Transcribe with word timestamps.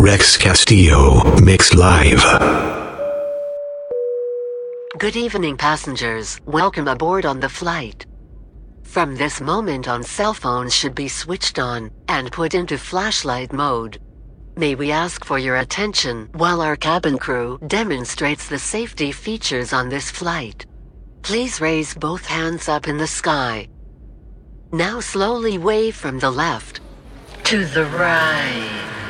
Rex 0.00 0.38
Castillo 0.38 1.22
Mix 1.42 1.74
Live. 1.74 2.24
Good 4.96 5.14
evening, 5.14 5.58
passengers. 5.58 6.40
Welcome 6.46 6.88
aboard 6.88 7.26
on 7.26 7.38
the 7.38 7.50
flight. 7.50 8.06
From 8.82 9.14
this 9.14 9.42
moment 9.42 9.88
on, 9.88 10.02
cell 10.02 10.32
phones 10.32 10.74
should 10.74 10.94
be 10.94 11.06
switched 11.06 11.58
on 11.58 11.90
and 12.08 12.32
put 12.32 12.54
into 12.54 12.78
flashlight 12.78 13.52
mode. 13.52 14.00
May 14.56 14.74
we 14.74 14.90
ask 14.90 15.22
for 15.22 15.38
your 15.38 15.56
attention 15.56 16.30
while 16.32 16.62
our 16.62 16.76
cabin 16.76 17.18
crew 17.18 17.58
demonstrates 17.66 18.48
the 18.48 18.58
safety 18.58 19.12
features 19.12 19.74
on 19.74 19.90
this 19.90 20.10
flight? 20.10 20.64
Please 21.20 21.60
raise 21.60 21.92
both 21.92 22.24
hands 22.24 22.70
up 22.70 22.88
in 22.88 22.96
the 22.96 23.06
sky. 23.06 23.68
Now 24.72 25.00
slowly 25.00 25.58
wave 25.58 25.94
from 25.94 26.18
the 26.18 26.30
left 26.30 26.80
to 27.44 27.66
the 27.66 27.84
right. 27.84 29.09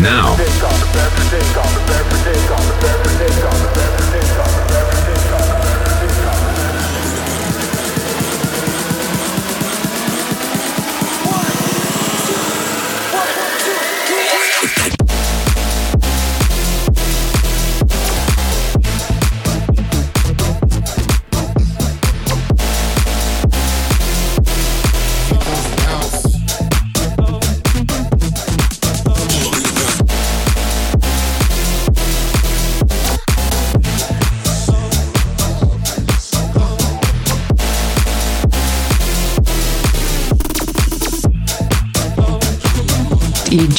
now. 0.00 0.36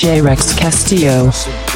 J. 0.02 0.20
Rex 0.20 0.56
Castillo. 0.56 1.71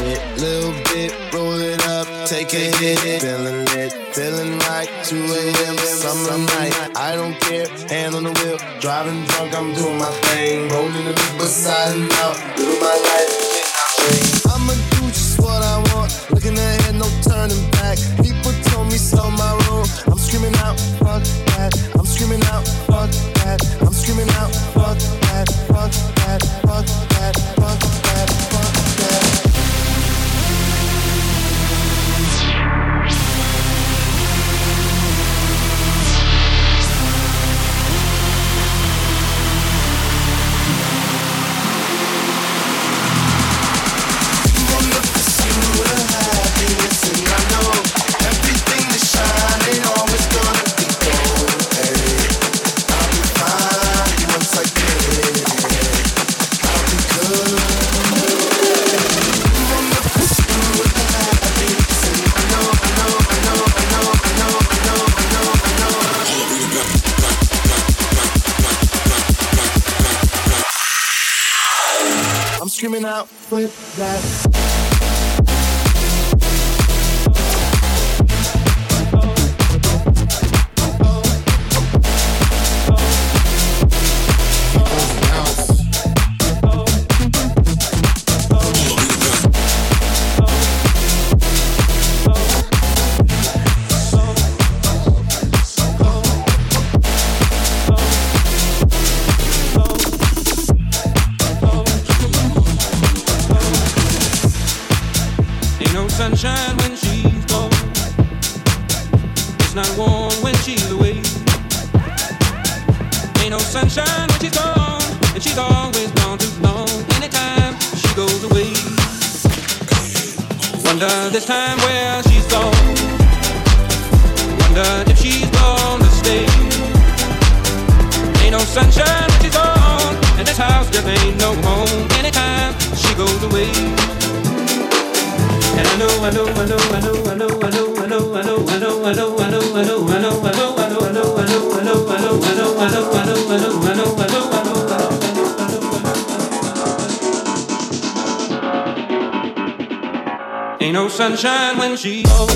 no 151.05 151.09
sunshine 151.09 151.78
when 151.78 151.96
she 151.96 152.23
low, 152.23 152.47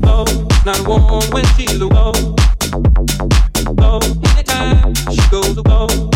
low, 0.00 0.24
not 0.64 0.88
warm 0.88 1.22
when 1.30 1.44
she 1.54 1.66
low, 1.76 2.12
low. 3.74 4.00
Anytime 4.30 4.94
she 4.94 5.30
goes 5.30 5.56
low. 5.58 6.15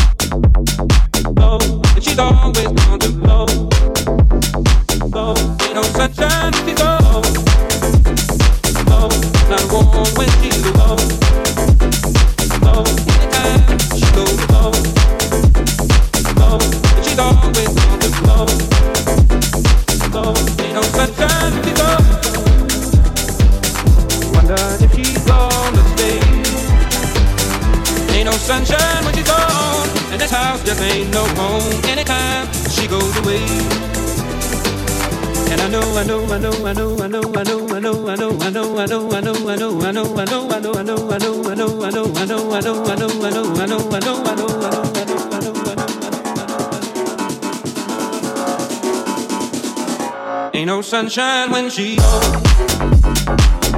Ain't 50.52 50.66
no 50.66 50.82
sunshine 50.82 51.50
when 51.50 51.68
she 51.68 51.96
goes. 51.96 52.06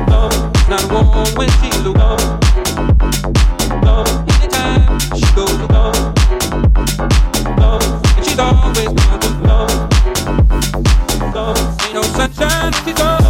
Oh, 0.08 0.52
not 0.68 0.92
warm 0.92 1.34
when 1.36 1.48
she 1.48 1.70
goes. 1.70 1.96
Oh, 3.86 4.04
anytime 4.28 5.00
she 5.16 5.34
goes, 5.34 5.48
oh, 5.70 6.14
oh, 7.58 8.02
and 8.16 8.24
she's 8.26 8.38
always 8.38 8.88
gone 8.88 9.21
ain't 12.42 12.86
no 12.86 12.92
sunshine 12.92 13.21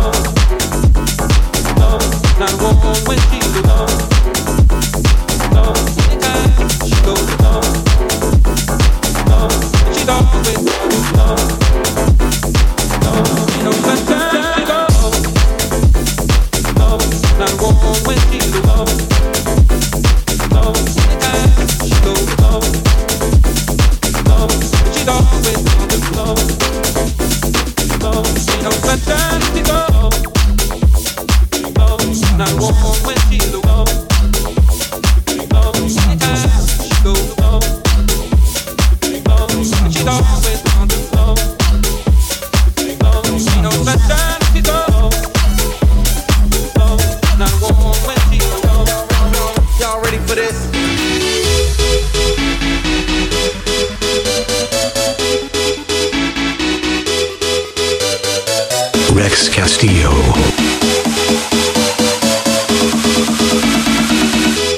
Castillo. 59.72 60.12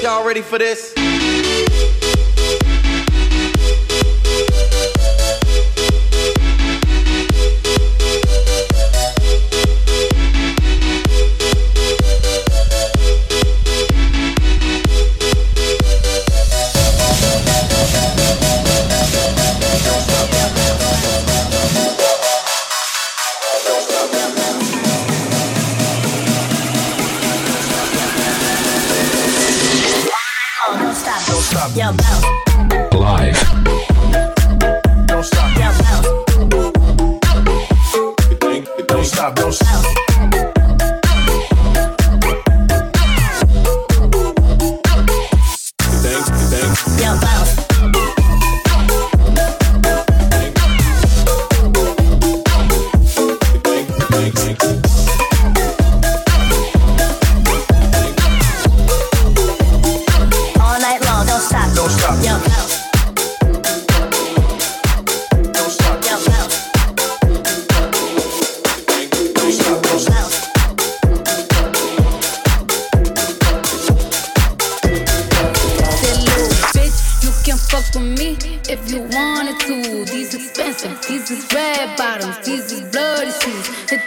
Y'all 0.01 0.25
ready 0.25 0.41
for 0.41 0.57
this? 0.57 0.94
cabelos. 39.33 39.59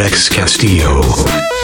Rex 0.00 0.30
Castillo. 0.30 1.59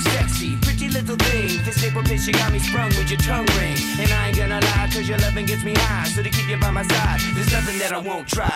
Sexy, 0.00 0.56
pretty 0.62 0.88
little 0.88 1.16
thing. 1.16 1.62
This 1.64 1.80
paper 1.82 2.02
bitch, 2.02 2.32
got 2.32 2.52
me 2.52 2.58
sprung 2.58 2.88
with 2.88 3.10
your 3.10 3.20
tongue 3.20 3.46
ring. 3.58 3.76
And 3.98 4.10
I 4.10 4.28
ain't 4.28 4.36
gonna 4.36 4.60
lie, 4.60 4.88
cause 4.92 5.08
your 5.08 5.18
loving 5.18 5.46
gets 5.46 5.64
me 5.64 5.74
high. 5.74 6.06
So 6.08 6.22
to 6.22 6.30
keep 6.30 6.48
you 6.48 6.56
by 6.56 6.70
my 6.70 6.82
side, 6.82 7.20
there's 7.34 7.52
nothing 7.52 7.78
that 7.78 7.92
I 7.92 7.98
won't 7.98 8.28
try, 8.28 8.55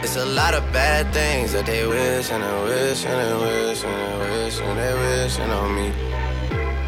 It's 0.00 0.14
a 0.14 0.24
lot 0.24 0.54
of 0.54 0.62
bad 0.72 1.12
things 1.12 1.52
that 1.52 1.66
they 1.66 1.84
wish 1.84 2.30
and 2.30 2.42
they 2.42 2.62
wish 2.70 3.04
and 3.04 3.18
they 3.18 3.34
wish 3.44 3.82
and 3.82 3.98
they 3.98 4.44
wish 4.44 4.60
and 4.60 4.78
they 4.78 4.94
wishing 4.94 5.50
on 5.50 5.74
me. 5.74 5.88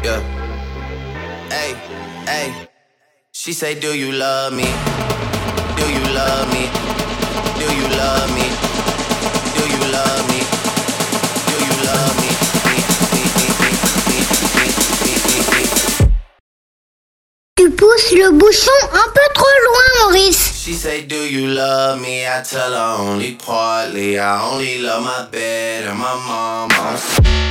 Yeah. 0.01 0.21
Hey, 1.49 1.73
hey. 2.25 2.67
She 3.33 3.51
say, 3.51 3.77
Do 3.77 3.97
you 3.97 4.13
love 4.13 4.53
me? 4.53 4.69
Do 5.75 5.85
you 5.91 6.05
love 6.15 6.47
me? 6.55 6.63
Do 7.59 7.67
you 7.75 7.87
love 7.99 8.29
me? 8.33 8.70
Le 18.21 18.31
bouchon 18.31 18.71
un 18.93 19.11
peu 19.13 19.33
trop 19.33 19.45
loin, 19.65 20.11
Maurice. 20.11 20.53
She 20.63 20.73
say, 20.73 21.01
Do 21.01 21.15
you 21.15 21.47
love 21.47 21.99
me? 21.99 22.27
I 22.27 22.43
tell 22.43 22.71
her 22.71 23.01
only 23.01 23.33
partly. 23.33 24.19
I 24.19 24.43
only 24.43 24.79
love 24.79 25.03
my 25.03 25.25
bed 25.31 25.87
and 25.87 25.97
my 25.97 26.15
mama. 26.27 27.50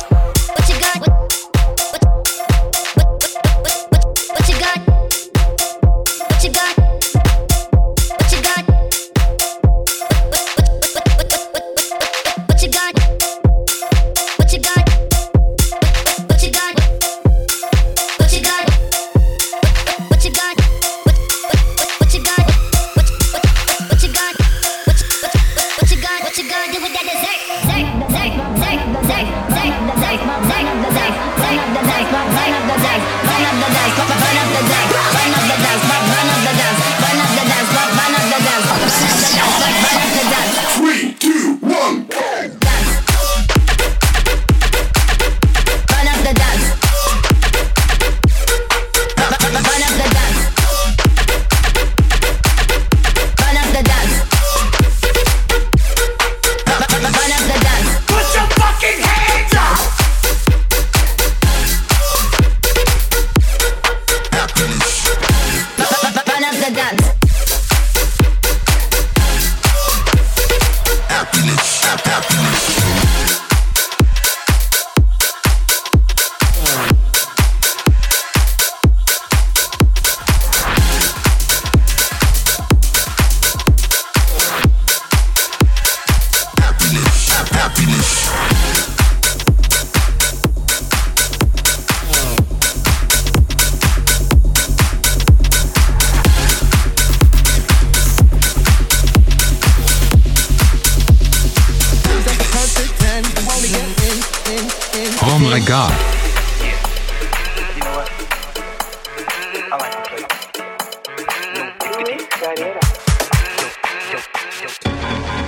My 105.51 105.59
god. 105.59 105.91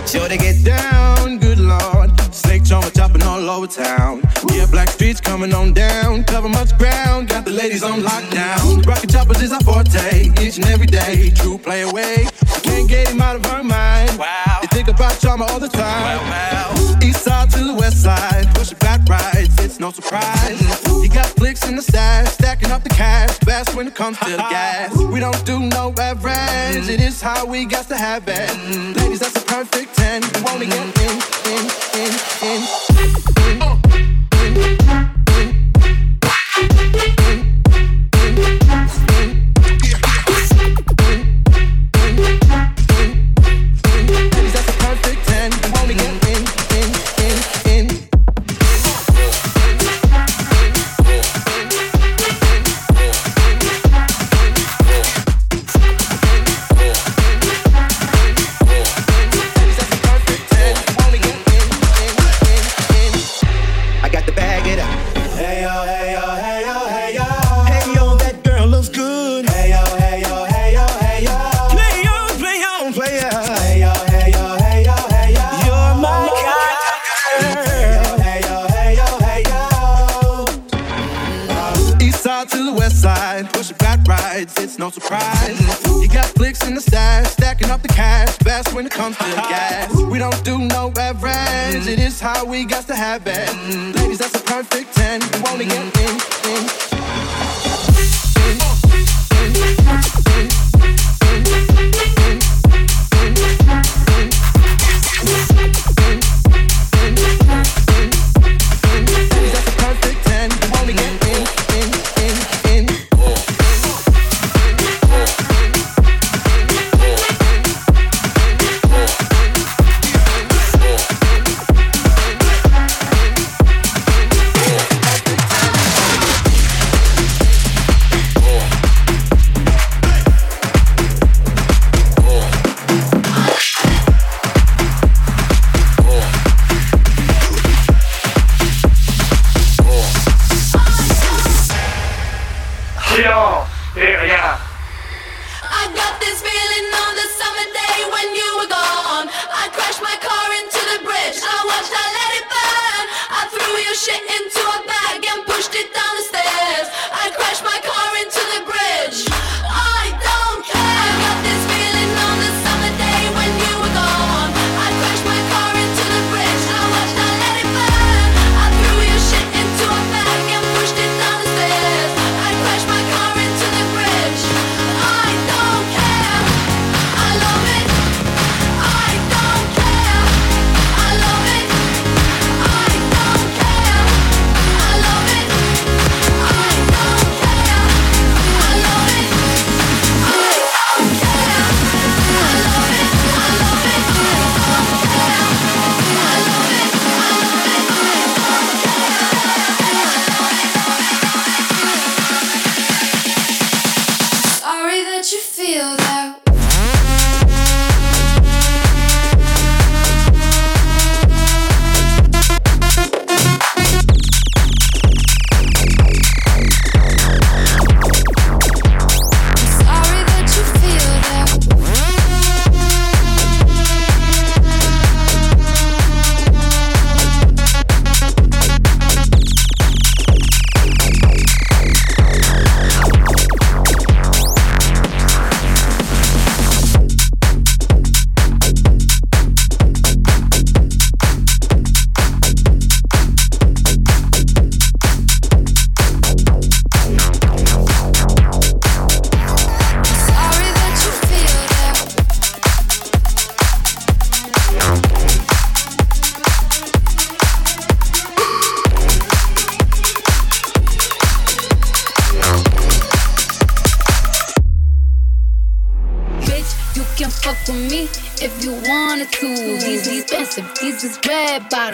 Sure 0.06 0.28
they 0.28 0.38
get 0.38 0.62
down, 0.66 1.40
good 1.40 1.58
lord. 1.58 2.12
Snake 2.34 2.66
charmer 2.66 2.90
chopping 2.90 3.24
all 3.24 3.50
over 3.50 3.66
town. 3.66 4.22
Yeah, 4.52 4.66
black 4.66 4.90
streets 4.90 5.22
coming 5.22 5.54
on 5.54 5.72
down. 5.72 6.26
Cover 6.26 6.50
much 6.50 6.78
ground, 6.78 7.30
got 7.30 7.46
the 7.46 7.52
ladies 7.52 7.82
on 7.82 8.02
lockdown. 8.02 8.86
Rockin' 8.86 9.10
choppers 9.10 9.42
is 9.42 9.54
our 9.54 9.62
forte, 9.62 10.32
each 10.42 10.58
and 10.58 10.66
every 10.66 10.88
day. 10.88 11.30
True 11.30 11.58
play 11.58 11.84
away. 11.84 12.28
We 12.56 12.60
can't 12.62 12.90
get 12.90 13.08
him 13.08 13.22
out 13.22 13.38
of 13.38 13.46
our 13.46 13.64
mind. 13.64 14.20
Wow. 14.20 14.60
They 14.60 14.68
think 14.68 14.90
about 14.90 15.18
charmer 15.22 15.46
all 15.46 15.62
the 15.62 15.70
time. 15.70 15.84
East 16.04 16.24
side 16.24 16.63
to 17.54 17.64
the 17.64 17.74
west 17.74 18.04
side, 18.04 18.48
pushing 18.56 18.78
back 18.80 19.08
rides, 19.08 19.58
it's 19.60 19.80
no 19.80 19.92
surprise. 19.92 20.60
He 21.02 21.08
got 21.08 21.26
flicks 21.26 21.68
in 21.68 21.76
the 21.76 21.82
stash, 21.82 22.28
stacking 22.30 22.72
up 22.72 22.84
the 22.84 22.90
cash. 22.90 23.38
Best 23.40 23.76
when 23.76 23.88
it 23.88 23.96
comes 23.96 24.18
to 24.20 24.30
the 24.32 24.38
gas. 24.38 24.96
We 24.98 25.20
don't 25.20 25.46
do 25.46 25.60
no 25.60 25.94
average, 26.00 26.90
it 26.90 27.00
is 27.00 27.22
how 27.22 27.46
we 27.46 27.66
got 27.66 27.88
to 27.88 27.98
have 27.98 28.24
it. 28.28 28.50
Ladies, 28.98 29.20
that's 29.20 29.36
a 29.36 29.46
perfect 29.46 29.96
10. 29.96 30.24
You 30.24 30.44
wanna 30.44 30.66
get 30.66 31.00
in, 31.00 31.14
in, 31.52 31.64
in, 32.02 33.38
in. 33.38 33.43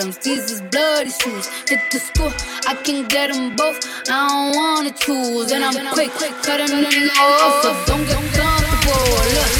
Adams, 0.09 0.25
these 0.25 0.51
is 0.51 0.61
bloody 0.61 1.11
shoes. 1.11 1.47
Hit 1.67 1.79
the 1.91 1.99
school, 1.99 2.31
I 2.67 2.75
can 2.83 3.07
get 3.07 3.31
them 3.31 3.55
both. 3.55 3.79
I 4.09 4.27
don't 4.27 4.55
wanna 4.55 4.91
choose, 4.91 5.51
and 5.51 5.63
I'm 5.63 5.93
quick, 5.93 6.11
quick 6.11 6.33
cutting 6.43 6.81
them 6.81 7.09
off. 7.19 7.63
So 7.63 7.73
don't 7.85 8.05
get 8.05 8.17
comfortable. 8.33 8.93
Look. 9.35 9.58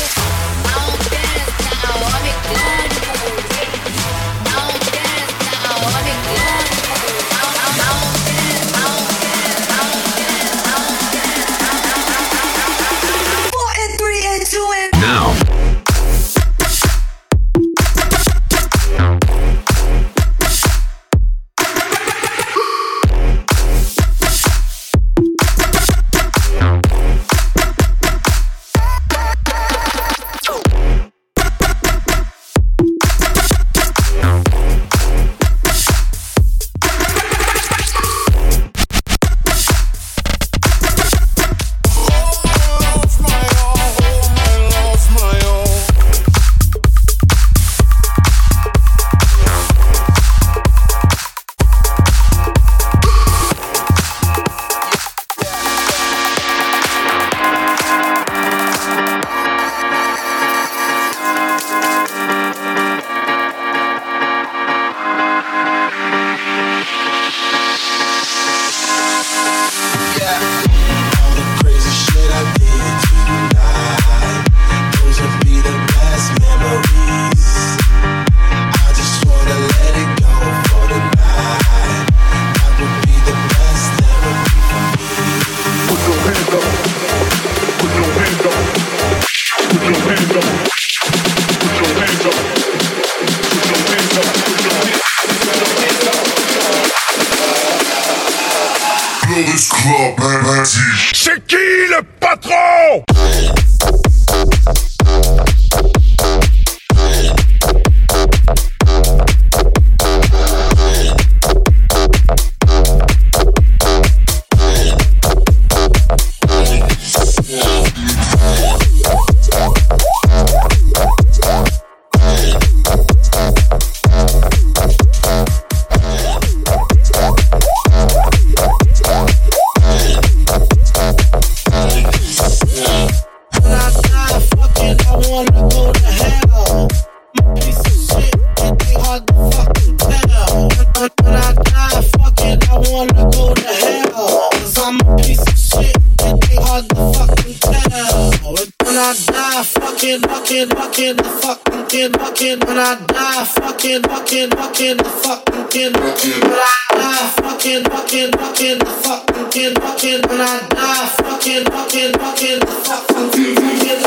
fucking, 150.99 151.15
the 151.15 151.23
fucking, 151.23 151.85
kid, 151.87 152.17
fucking, 152.19 152.59
when 152.67 152.77
I 152.77 152.95
die, 153.07 153.45
fucking, 153.45 154.01
fucking, 154.03 154.49
fucking, 154.49 154.97
the 154.97 155.03
fucking 155.03 155.67
kid, 155.69 155.95
when 155.95 156.11
I 156.11 156.75
die, 156.91 157.29
fucking, 157.39 157.83
fucking, 157.85 158.31
fucking, 158.33 158.79
the 158.79 158.85
fucking 158.85 159.49
kid, 159.49 159.79
fucking, 159.79 160.21
when 160.27 160.41
I 160.41 160.59
die, 160.67 161.07
fucking, 161.23 161.63
fucking, 161.65 162.13
fucking, 162.19 162.59
the 162.59 162.75
fucking 162.83 163.31
kid, 163.31 163.55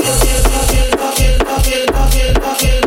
fucking, 0.04 0.42
fucking, 0.52 0.90
fucking, 0.98 1.38
fucking, 1.40 1.86
fucking, 1.94 2.34
fucking. 2.42 2.81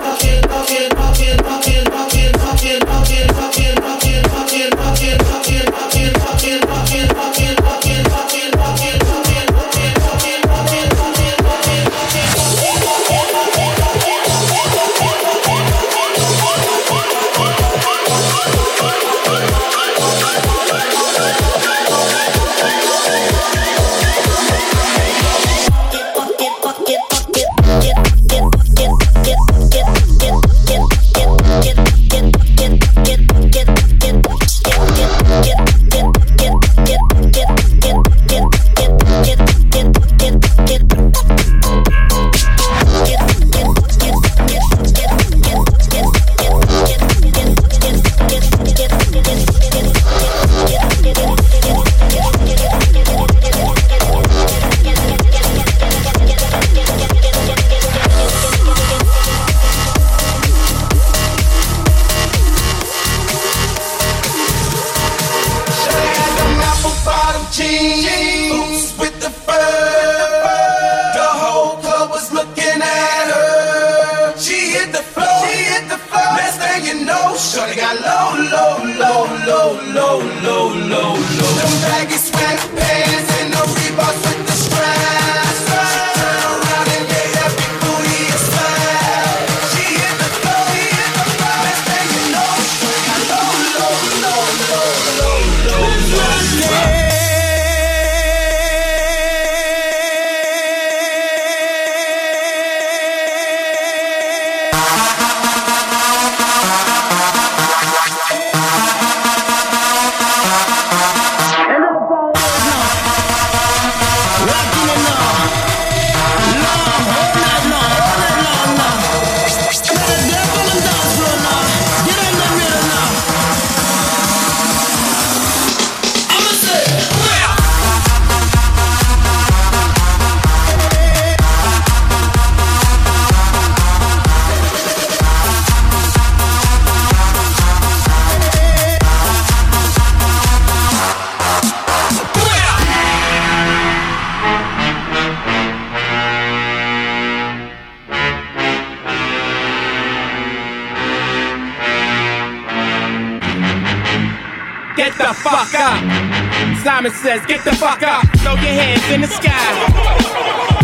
up. 155.96 156.78
Simon 156.84 157.12
says, 157.12 157.46
get 157.46 157.64
the 157.64 157.76
fuck 157.76 158.04
up. 158.04 158.24
Throw 158.40 158.54
your 158.54 158.76
hands 158.76 159.06
in 159.12 159.22
the 159.22 159.28
sky. 159.28 159.66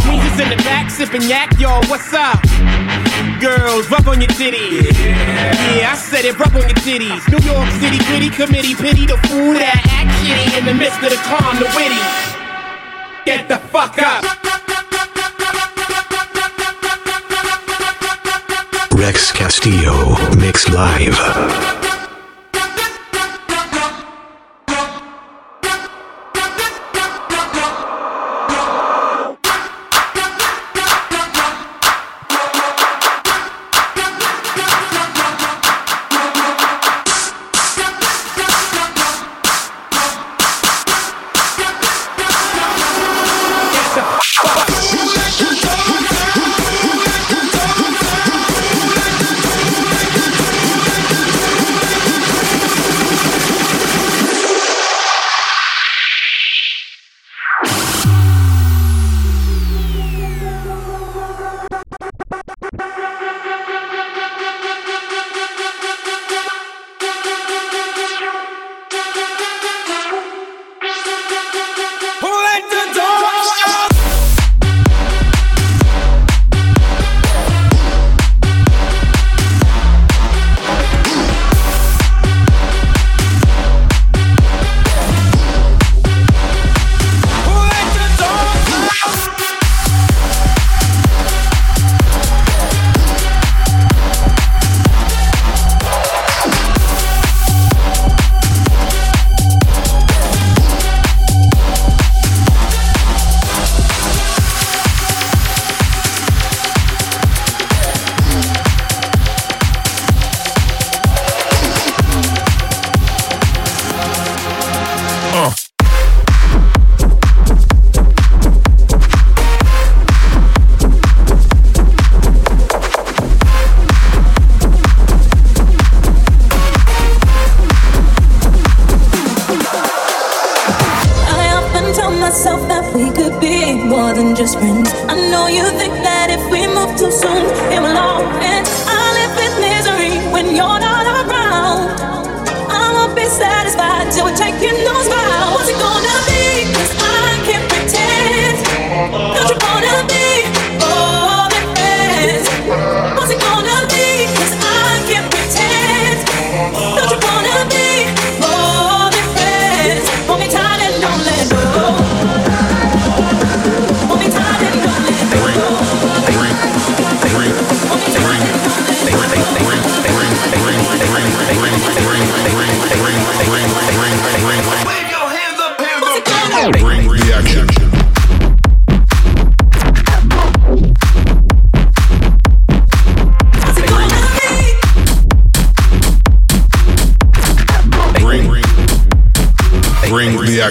Weezer's 0.08 0.39
in 0.39 0.50
the 0.50 0.58
back, 0.63 0.89
sipping 0.89 1.24
yak, 1.24 1.52
yo, 1.60 1.80
what's 1.88 2.13
up? 2.13 2.41
Girls, 3.39 3.89
rub 3.89 4.08
on 4.08 4.21
your 4.21 4.30
titties. 4.32 4.91
Yeah. 4.97 5.78
yeah, 5.78 5.91
I 5.91 5.95
said 5.95 6.26
it, 6.26 6.38
rub 6.39 6.54
on 6.56 6.62
your 6.62 6.82
titties. 6.82 7.21
New 7.30 7.41
York 7.45 7.69
City 7.82 8.00
gritty 8.06 8.30
committee, 8.30 8.76
pity 8.76 9.06
the 9.06 9.17
fool 9.28 9.54
that 9.54 9.78
act 9.97 10.12
shitty 10.21 10.60
in 10.60 10.65
the 10.65 10.74
midst 10.74 11.02
of 11.04 11.10
the 11.10 11.21
calm, 11.30 11.56
the 11.60 11.69
witty. 11.76 12.02
Get 13.26 13.47
the 13.47 13.58
fuck 13.69 13.97
up. 14.00 14.24
Rex 18.93 19.32
Castillo, 19.32 20.15
mix 20.38 20.69
live. 20.69 21.81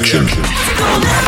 Reaction. 0.00 0.24
Reaction. 0.24 1.19